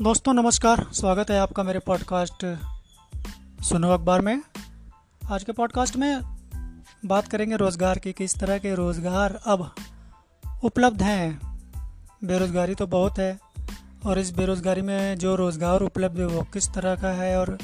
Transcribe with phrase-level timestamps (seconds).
[0.00, 2.44] दोस्तों, नमस्कार। स्वागत है आपका मेरे पॉडकास्ट
[3.64, 4.42] सुनो अखबार में।
[5.30, 6.20] आज के पॉडकास्ट में
[7.06, 9.74] बात करेंगे रोज़गार की, किस तरह के रोज़गार अब
[10.64, 11.40] उपलब्ध हैं।
[12.24, 13.38] बेरोज़गारी तो बहुत है,
[14.06, 17.58] और इस बेरोज़गारी में जो रोज़गार उपलब्ध है वो किस तरह का है, और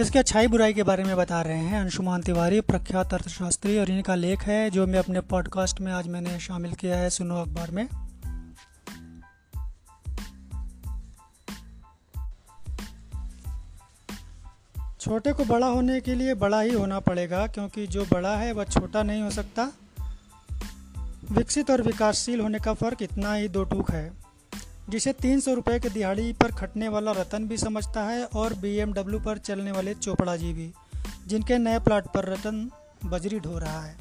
[0.00, 4.14] इसके अच्छाई बुराई के बारे में बता रहे हैं अंशुमान तिवारी प्रख्यात अर्थशास्त्री, और इनका
[4.14, 7.88] लेख है जो मैं अपने पॉडकास्ट में आज मैंने शामिल किया है सुनो अखबार में।
[15.00, 18.64] छोटे को बड़ा होने के लिए बड़ा ही होना पड़ेगा, क्योंकि जो बड़ा है वह
[18.64, 19.70] छोटा नहीं हो सकता।
[21.30, 24.12] विकसित और विकासशील होने का फ़र्क इतना ही दो टूक है,
[24.90, 28.84] जिसे तीन सौ रुपये के दिहाड़ी पर खटने वाला रतन भी समझता है और बी
[29.18, 30.70] पर चलने वाले चोपड़ा जी भी,
[31.26, 32.70] जिनके नए प्लाट पर रतन
[33.04, 33.96] बजरी ढो रहा है।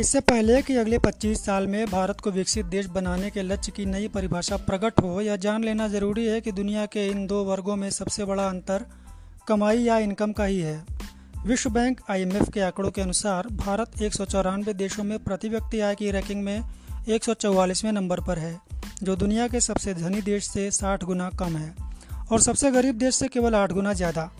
[0.00, 3.84] इससे पहले कि अगले 25 साल में भारत को विकसित देश बनाने के लक्ष्य की
[3.86, 7.76] नई परिभाषा प्रकट हो, यह जान लेना ज़रूरी है कि दुनिया के इन दो वर्गों
[7.76, 8.84] में सबसे बड़ा अंतर
[9.50, 10.84] कमाई या इनकम का ही है।
[11.46, 15.80] विश्व बैंक आईएमएफ के आंकड़ों के अनुसार भारत एक सौ चौरानवे देशों में प्रति व्यक्ति
[15.80, 16.62] आय की रैंकिंग में
[17.08, 17.24] एक
[17.86, 18.60] नंबर पर है,
[19.02, 21.74] जो दुनिया के सबसे धनी देश से 60 गुना कम है
[22.32, 24.30] और सबसे गरीब देश से केवल 8 गुना ज़्यादा।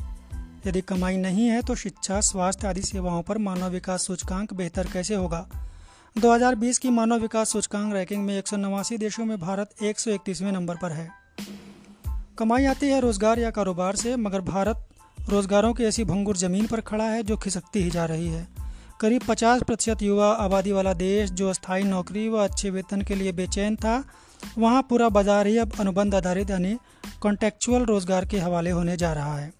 [0.67, 5.15] यदि कमाई नहीं है तो शिक्षा, स्वास्थ्य आदि सेवाओं पर मानव विकास सूचकांक बेहतर कैसे
[5.15, 5.47] होगा?
[6.19, 10.01] 2020 की मानव विकास सूचकांक रैंकिंग में एक सौ नवासी देशों में भारत एक
[10.43, 11.09] नंबर पर है।
[12.39, 14.87] कमाई आती है रोज़गार या कारोबार से, मगर भारत
[15.29, 18.47] रोजगारों की ऐसी भंगुर ज़मीन पर खड़ा है जो खिसकती ही जा रही है।
[19.01, 23.33] करीब 50 प्रतिशत युवा आबादी वाला देश जो अस्थायी नौकरी व अच्छे वेतन के लिए
[23.33, 24.03] बेचैन था,
[24.59, 26.77] वहाँ पूरा बाज़ार ही अब अनुबंध आधारित यानी
[27.21, 29.53] कॉन्टेक्चुअल रोज़गार के हवाले होने जा रहा है।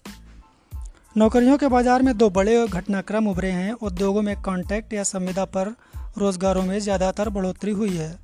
[1.17, 5.75] नौकरियों के बाज़ार में दो बड़े घटनाक्रम उभरे हैं। उद्योगों में कॉन्टैक्ट या संविदा पर
[6.17, 8.17] रोजगारों में ज़्यादातर बढ़ोतरी हुई है।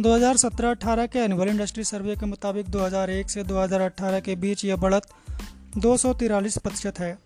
[0.00, 5.06] 2017-18 के एनुअल इंडस्ट्री सर्वे के मुताबिक 2001 से 2018 के बीच यह बढ़त
[5.78, 7.18] दो प्रतिशत है।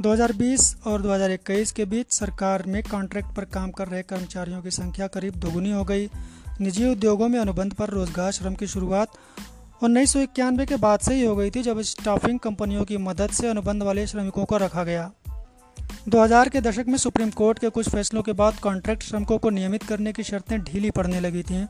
[0.00, 5.06] 2020 और 2021 के बीच सरकार में कॉन्ट्रैक्ट पर काम कर रहे कर्मचारियों की संख्या
[5.06, 6.10] करीब दोगुनी हो गई।
[6.60, 9.08] निजी उद्योगों में अनुबंध पर रोज़गार श्रम की शुरुआत
[9.82, 13.30] उन्नीस सौ इक्यानवे के बाद से ही हो गई थी, जब स्टाफिंग कंपनियों की मदद
[13.30, 15.10] से अनुबंध वाले श्रमिकों को रखा गया।
[16.08, 19.82] 2000 के दशक में सुप्रीम कोर्ट के कुछ फैसलों के बाद कॉन्ट्रैक्ट श्रमिकों को नियमित
[19.82, 21.66] करने की शर्तें ढीली पड़ने लगी थीं।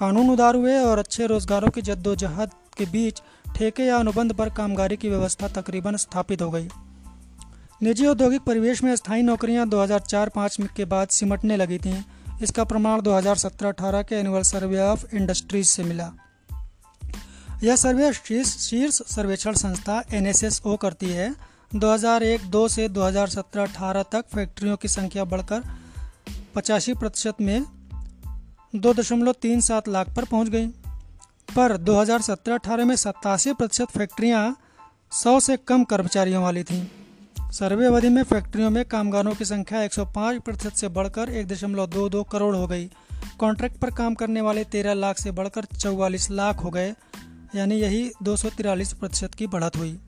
[0.00, 3.22] कानून उदार हुए और अच्छे रोजगारों की जद्दोजहद के बीच
[3.56, 6.68] ठेके या अनुबंध पर कामगारी की व्यवस्था तकरीबन स्थापित हो गई।
[7.82, 12.02] निजी औद्योगिक परिवेश में स्थायी नौकरियाँ 2004-5 के बाद सिमटने लगी थीं।
[12.42, 16.12] इसका प्रमाण 2017-18 के एनुअल सर्वे ऑफ़ इंडस्ट्रीज़ से मिला।
[17.62, 20.32] यह सर्वे शीर्ष सर्वेक्षण संस्था एन
[20.76, 21.34] करती है।
[21.74, 25.62] 2001-2 से 2017-18 तक फैक्ट्रियों की संख्या बढ़कर
[26.54, 27.79] पचासी प्रतिशत में
[28.76, 30.66] दो दशमलव तीन सात लाख पर पहुँच गई।
[31.56, 34.56] पर 2017-18 में सत्तासी प्रतिशत फैक्ट्रियाँ
[35.12, 36.86] सौ से कम कर्मचारियों वाली थीं।
[37.50, 42.08] सर्वे अवधि में फैक्ट्रियों में कामगारों की संख्या 105 प्रतिशत से बढ़कर एक दशमलव दो
[42.08, 42.90] दो करोड़ हो गई।
[43.38, 46.94] कॉन्ट्रैक्ट पर काम करने वाले 13 लाख से बढ़कर चौवालीस लाख हो गए,
[47.54, 50.00] यानी यही दो प्रतिशत की बढ़त हुई।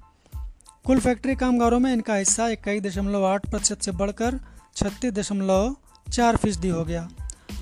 [0.84, 4.40] कुल फैक्ट्री कामगारों में इनका हिस्सा इक्कीस दशमलव आठ प्रतिशत से बढ़कर
[4.76, 5.76] छत्तीस दशमलव
[6.12, 7.08] चार फ़ीसदी हो गया।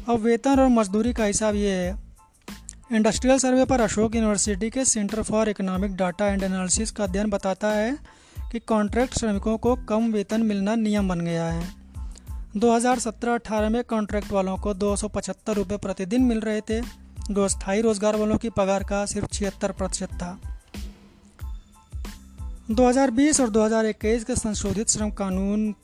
[0.09, 1.99] अब वेतन और मजदूरी का हिसाब ये है।
[2.93, 7.69] इंडस्ट्रियल सर्वे पर अशोक यूनिवर्सिटी के Centre for Economic Data and Analysis का अध्ययन बताता
[7.69, 7.99] है
[8.53, 11.69] कि कॉन्ट्रैक्ट श्रमिकों को कम वेतन मिलना नियम बन गया है।
[12.57, 14.97] 2017-18 में कॉन्ट्रैक्ट वालों को दो
[15.49, 16.81] रुपये प्रतिदिन मिल रहे थे।
[17.31, 20.41] जो स्थायी रोज़गार वालों की पगार का सिर्फ़ छिहत्तर प्रतिशत था।
[22.71, 25.75] 2020 और 2021 के संशोधित श्रम कानून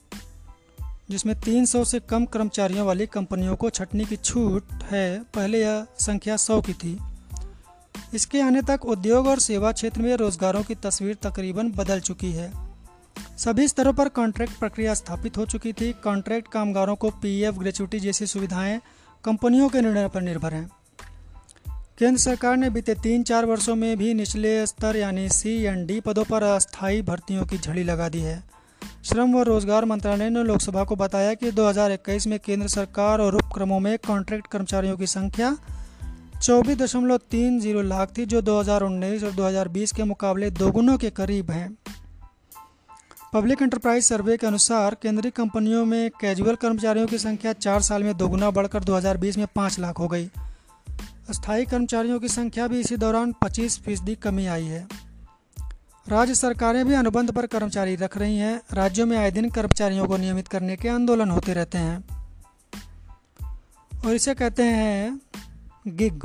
[1.10, 6.36] जिसमें 300 से कम कर्मचारियों वाली कंपनियों को छटनी की छूट है। पहले यह संख्या
[6.36, 6.98] 100 की थी।
[8.14, 12.52] इसके आने तक उद्योग और सेवा क्षेत्र में रोजगारों की तस्वीर तकरीबन बदल चुकी है।
[13.38, 18.26] सभी स्तरों पर कॉन्ट्रैक्ट प्रक्रिया स्थापित हो चुकी थी। कॉन्ट्रैक्ट कामगारों को पीएफ ग्रेचुटी जैसी
[18.26, 18.80] सुविधाएँ
[19.24, 20.70] कंपनियों के निर्णय पर निर्भर हैं।
[21.98, 26.00] केंद्र सरकार ने बीते तीन चार वर्षों में भी निचले स्तर यानी सी एंड डी
[26.00, 28.55] पदों पर अस्थायी भर्तियों की झड़ी लगा दी है।
[29.06, 33.80] श्रम व रोज़गार मंत्रालय ने लोकसभा को बताया कि 2021 में केंद्र सरकार और उपक्रमों
[33.80, 35.56] में कॉन्ट्रैक्ट कर्मचारियों की संख्या
[36.42, 41.50] चौबीस दशमलव तीन ज़ीरो लाख थी, जो 2019 और 2020 के मुकाबले दोगुनों के करीब
[41.50, 41.68] है।
[43.32, 48.16] पब्लिक एंटरप्राइज सर्वे के अनुसार, केंद्रीय कंपनियों में कैजुअल कर्मचारियों की संख्या चार साल में
[48.16, 50.30] दोगुना बढ़कर 2020 में पाँच लाख हो गई।
[51.30, 55.05] स्थायी कर्मचारियों की संख्या भी इसी दौरान 25 फ़ीसदी कमी आई है।
[56.08, 60.16] राज्य सरकारें भी अनुबंध पर कर्मचारी रख रही हैं। राज्यों में आए दिन कर्मचारियों को
[60.16, 62.04] नियमित करने के आंदोलन होते रहते हैं।
[64.06, 65.20] और इसे कहते हैं
[65.88, 66.22] गिग।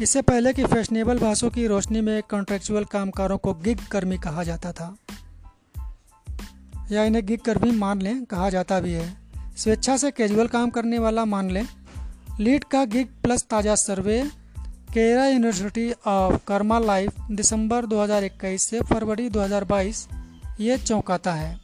[0.00, 4.72] इससे पहले कि फैशनेबल भाषों की रोशनी में कॉन्ट्रेक्चुअल कामकारों को गिग कर्मी कहा जाता
[4.72, 4.96] था।
[6.90, 9.16] या इन्हें गिग कर्मी मान लें, कहा जाता भी है।
[9.56, 11.68] स्वेच्छा से कैजुअल काम करने वाला मान लें,
[12.40, 14.30] लीड का गिग प्लस ताज़ा सर्वे
[14.88, 20.06] केरा यूनिवर्सिटी ऑफ़ कर्मा लाइफ दिसंबर 2021 से फरवरी 2022
[20.60, 21.60] ये चौंकाता है।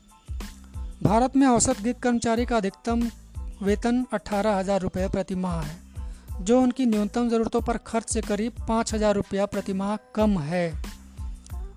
[1.02, 3.08] भारत में औसत गिग कर्मचारी का अधिकतम
[3.62, 5.76] वेतन अठारह हज़ार रुपये प्रति माह है,
[6.40, 10.72] जो उनकी न्यूनतम ज़रूरतों पर खर्च से करीब पाँच हज़ार रुपया प्रति माह कम है।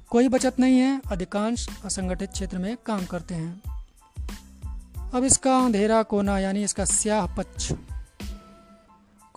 [0.10, 3.62] कोई बचत नहीं है, अधिकांश असंगठित क्षेत्र में काम करते हैं।
[5.14, 7.72] अब इसका अंधेरा कोना यानी इसका स्याह पक्ष।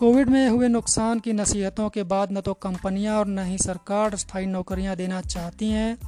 [0.00, 4.16] कोविड में हुए नुकसान की नसीहतों के बाद न तो कंपनियाँ और न ही सरकार
[4.16, 5.98] स्थायी नौकरियाँ देना चाहती हैं।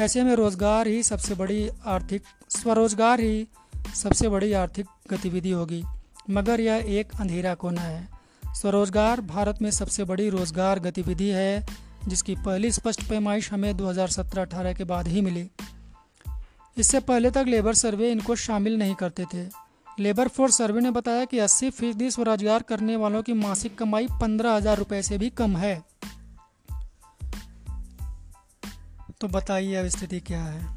[0.00, 3.48] ऐसे में रोज़गार ही सबसे बड़ी आर्थिक, स्वरोजगार ही
[3.94, 5.84] सबसे बड़ी आर्थिक गतिविधि होगी।
[6.30, 8.08] मगर यह एक अंधेरा कोना है।
[8.54, 11.66] स्वरोजगार भारत में सबसे बड़ी रोज़गार गतिविधि है,
[12.08, 15.50] जिसकी पहली स्पष्ट पैमाइश हमें 2017-18 के बाद ही मिली।
[16.78, 19.67] इससे पहले तक लेबर सर्वे इनको शामिल नहीं करते थे।
[19.98, 24.52] लेबर फोर्स सर्वे ने बताया कि 80 फ़ीसदी स्वरोजगार करने वालों की मासिक कमाई पंद्रह
[24.52, 25.84] हज़ार रुपये से भी कम है।
[29.20, 30.76] तो बताइए अब स्थिति क्या है?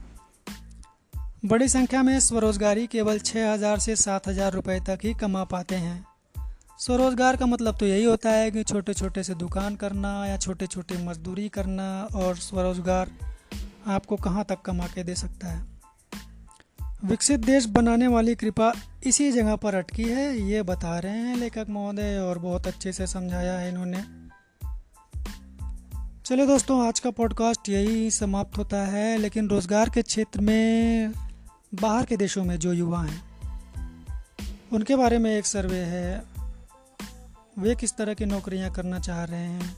[1.46, 6.06] बड़ी संख्या में स्वरोजगारी केवल 6000 से 7000 रुपए तक ही कमा पाते हैं।
[6.80, 10.68] स्वरोजगार का मतलब तो यही होता है कि छोटे छोटे से दुकान करना या छोटे
[10.68, 13.12] छोटे मजदूरी करना और स्वरोजगार
[13.88, 15.81] आपको कहाँ तक कमा के दे सकता है?
[17.04, 18.72] विकसित देश बनाने वाली कृपा
[19.04, 23.08] इसी जगह पर अटकी है, ये बता रहे हैं लेखक महोदय, और बहुत अच्छे से
[23.08, 24.04] समझाया है इन्होंने।
[26.26, 31.14] चलिए दोस्तों, आज का पॉडकास्ट यही समाप्त होता है, लेकिन रोज़गार के क्षेत्र में,
[31.74, 33.22] बाहर के देशों में जो युवा हैं,
[34.74, 36.24] उनके बारे में एक सर्वे है।
[37.58, 39.76] वे किस तरह की नौकरियाँ करना चाह रहे हैं,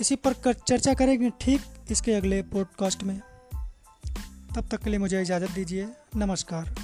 [0.00, 1.60] इसी पर चर्चा करेंगे। ठीक
[1.90, 3.20] इसके अगले पॉडकास्ट में।
[4.56, 6.83] तब तक के लिए मुझे इजाज़त दीजिए। नमस्कार।